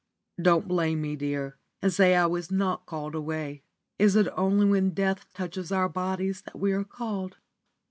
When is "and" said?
1.79-1.93